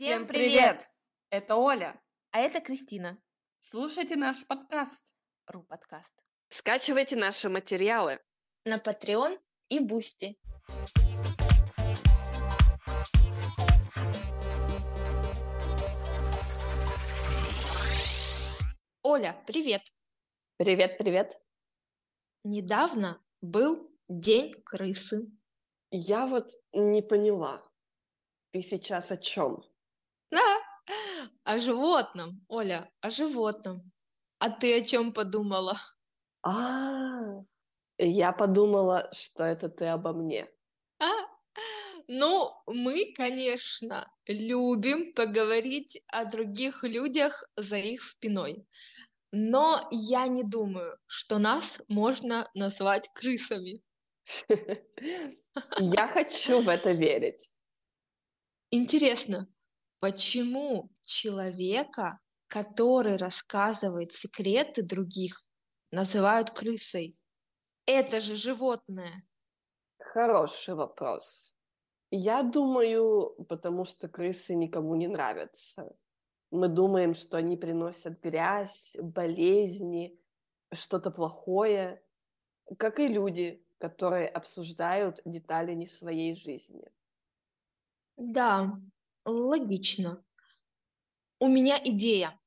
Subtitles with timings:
[0.00, 0.92] Всем привет!
[1.28, 2.00] Это Оля.
[2.30, 3.20] А это Кристина.
[3.58, 5.12] Слушайте наш подкаст.
[5.48, 6.12] Ру подкаст.
[6.50, 8.20] Скачивайте наши материалы.
[8.64, 10.38] На Patreon и Boosty.
[19.02, 19.82] Оля, привет!
[20.58, 21.40] Привет, привет.
[22.44, 25.28] Недавно был День крысы.
[25.90, 27.68] Я вот не поняла.
[28.52, 29.67] Ты сейчас о чем?
[30.30, 30.58] Да,
[31.44, 33.92] о животном, Оля, о животном.
[34.38, 35.76] А ты о чем подумала?
[36.42, 37.44] А,
[37.98, 40.48] я подумала, что это ты обо мне.
[41.00, 41.06] А?
[42.06, 48.66] Ну, мы, конечно, любим поговорить о других людях за их спиной.
[49.30, 53.82] Но я не думаю, что нас можно назвать крысами.
[55.78, 57.52] Я хочу в это верить.
[58.70, 59.48] Интересно,
[60.00, 65.48] почему человека, который рассказывает секреты других,
[65.90, 67.16] называют крысой?
[67.86, 69.24] Это же животное.
[69.98, 71.54] Хороший вопрос.
[72.10, 75.94] Я думаю, потому что крысы никому не нравятся.
[76.50, 80.18] Мы думаем, что они приносят грязь, болезни,
[80.72, 82.02] что-то плохое,
[82.78, 86.90] как и люди, которые обсуждают детали не своей жизни.
[88.16, 88.80] Да,
[89.28, 90.24] логично.
[91.38, 92.38] У меня идея.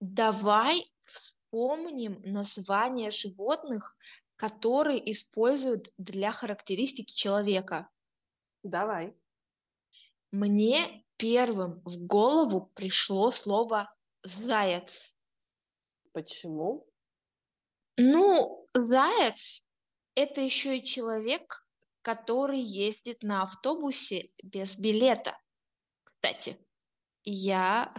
[0.00, 3.96] Давай вспомним названия животных,
[4.36, 7.88] которые используют для характеристики человека.
[8.62, 9.14] Давай.
[10.32, 15.16] Мне первым в голову пришло слово заяц.
[16.12, 16.86] Почему?
[17.96, 19.68] Ну, заяц–
[20.14, 21.66] это еще и человек,
[22.02, 25.38] который ездит на автобусе без билета.
[26.24, 26.56] Кстати,
[27.24, 27.94] я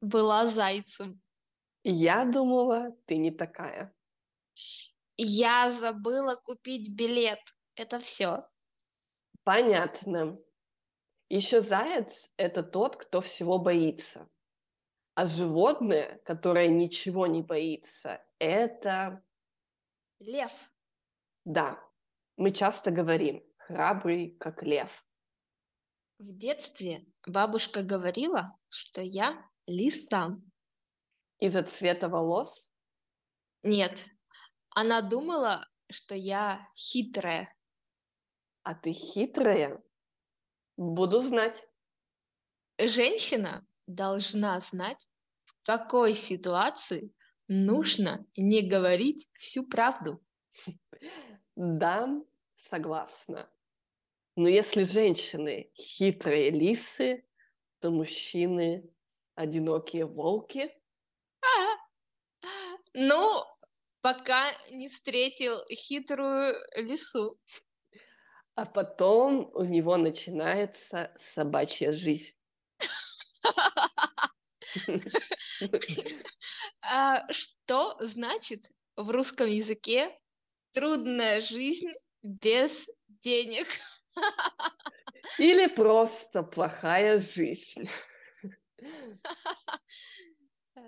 [0.00, 1.22] была зайцем.
[1.84, 3.94] Я думала, ты не такая.
[5.16, 7.38] Я забыла купить билет.
[7.76, 8.48] Это все.
[9.44, 10.36] Понятно.
[11.28, 14.28] Еще заяц– это тот, кто всего боится.
[15.14, 19.22] А животное, которое ничего не боится, это...
[20.18, 20.72] Лев.
[21.44, 21.78] Да,
[22.36, 25.06] мы часто говорим «храбрый, как лев».
[26.18, 30.38] В детстве бабушка говорила, что я лиса.
[31.38, 32.70] Из-за цвета волос?
[33.62, 34.06] Нет,
[34.70, 37.54] она думала, что я хитрая.
[38.62, 39.82] А ты хитрая?
[40.76, 41.66] Буду знать.
[42.78, 45.08] Женщина должна знать,
[45.44, 47.12] в какой ситуации
[47.48, 50.22] нужно не говорить всю правду.
[51.56, 52.08] Да,
[52.56, 53.50] согласна.
[54.40, 57.26] Но если женщины хитрые лисы,
[57.78, 58.90] то мужчины
[59.34, 60.74] одинокие волки.
[62.94, 63.44] Ну,
[64.00, 67.38] пока не встретил хитрую лису.
[68.54, 72.38] А потом у него начинается собачья жизнь.
[76.80, 78.64] А что значит
[78.96, 80.18] в русском языке
[80.72, 81.92] трудная жизнь
[82.22, 83.66] без денег?
[85.38, 87.88] Или просто плохая жизнь.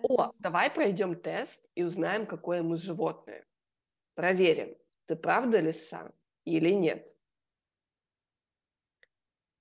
[0.02, 3.46] О, давай пройдем тест и узнаем, какое мы животное.
[4.14, 6.12] Проверим, ты правда лиса
[6.44, 7.16] или нет.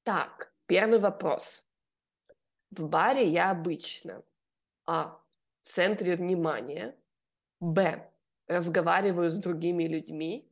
[0.03, 1.67] Так, первый вопрос.
[2.71, 4.23] В баре я обычно
[4.85, 5.21] А.
[5.59, 6.97] В центре внимания.
[7.59, 8.09] Б.
[8.47, 10.51] Разговариваю с другими людьми.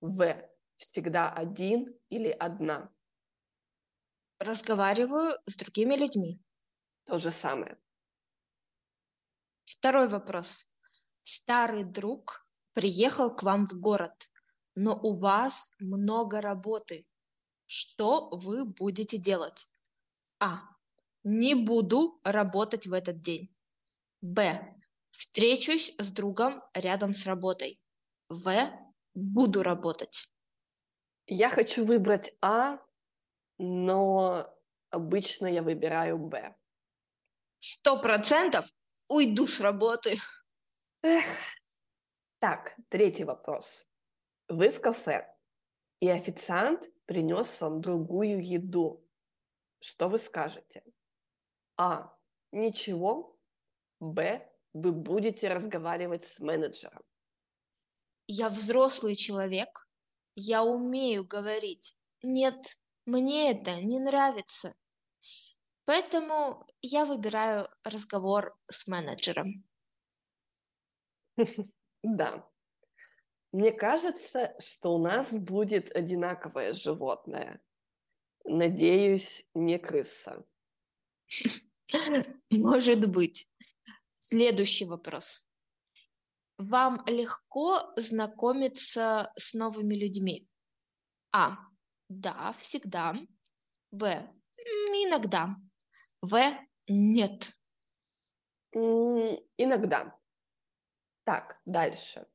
[0.00, 0.34] В.
[0.80, 2.90] Всегда один или одна.
[4.38, 6.40] Разговариваю с другими людьми.
[7.04, 7.78] То же самое.
[9.66, 10.66] Второй вопрос.
[11.22, 14.30] Старый друг приехал к вам в город,
[14.74, 17.06] но у вас много работы.
[17.66, 19.68] Что вы будете делать?
[20.38, 20.60] А.
[21.24, 23.54] Не буду работать в этот день.
[24.22, 24.74] Б.
[25.10, 27.78] Встречусь с другом рядом с работой.
[28.30, 28.70] В.
[29.12, 30.30] Буду работать.
[31.32, 32.80] Я хочу выбрать А,
[33.56, 34.52] но
[34.90, 36.56] обычно я выбираю Б.
[37.60, 38.66] Сто процентов
[39.06, 40.16] уйду с работы.
[41.02, 41.24] Эх.
[42.40, 43.86] Так, третий вопрос.
[44.48, 45.32] Вы в кафе,
[46.00, 49.08] и официант принес вам другую еду.
[49.78, 50.82] Что вы скажете?
[51.76, 52.12] А.
[52.50, 53.38] Ничего.
[54.00, 54.50] Б.
[54.72, 57.04] Вы будете разговаривать с менеджером.
[58.26, 59.86] Я взрослый человек.
[60.42, 61.98] Я умею говорить.
[62.22, 62.56] Нет,
[63.04, 64.74] мне это не нравится.
[65.84, 69.68] Поэтому я выбираю разговор с менеджером.
[72.02, 72.48] Да.
[73.52, 77.60] Мне кажется, что у нас будет одинаковое животное.
[78.44, 80.46] Надеюсь, не крыса.
[82.50, 83.50] Может быть.
[84.20, 85.49] Следующий вопрос.
[86.60, 90.46] Вам легко знакомиться с новыми людьми?
[91.32, 91.56] А.
[92.10, 93.14] Да, всегда.
[93.90, 94.30] Б.
[95.06, 95.56] Иногда.
[96.20, 96.38] В.
[96.86, 97.52] Нет.
[98.72, 100.14] Иногда.
[101.24, 102.26] Так, дальше.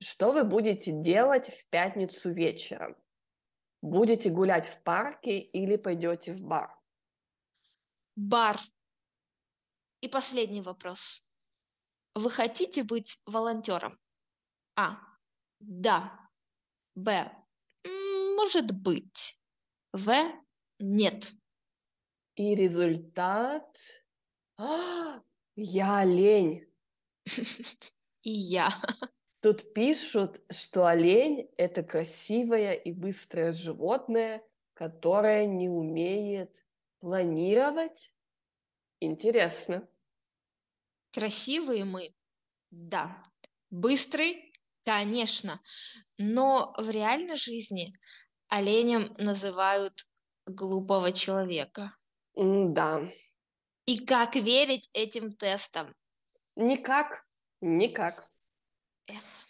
[0.00, 2.94] Что вы будете делать в пятницу вечером?
[3.82, 6.78] Будете гулять в парке или пойдете в бар?
[8.14, 8.60] Бар.
[10.02, 11.25] И последний вопрос.
[12.16, 14.00] Вы хотите быть волонтером?
[14.74, 14.96] А.
[15.60, 16.18] Да.
[16.94, 17.30] Б.
[17.84, 19.38] Может быть.
[19.92, 20.14] В.
[20.78, 21.32] Нет.
[22.36, 23.66] И результат...
[24.56, 25.20] А,
[25.56, 26.66] я олень.
[28.22, 28.70] И я.
[29.42, 34.42] Тут пишут, что олень– это красивое и быстрое животное,
[34.72, 36.64] которое не умеет
[36.98, 38.10] планировать.
[39.00, 39.86] Интересно.
[41.16, 42.14] Красивые мы,
[42.70, 43.22] да.
[43.70, 44.52] Быстрый,
[44.84, 45.62] конечно.
[46.18, 47.94] Но в реальной жизни
[48.48, 49.94] оленем называют
[50.44, 51.96] глупого человека.
[52.34, 53.00] Да.
[53.86, 55.88] И как верить этим тестам?
[56.54, 57.26] Никак,
[57.62, 58.28] никак.
[59.06, 59.45] Эх.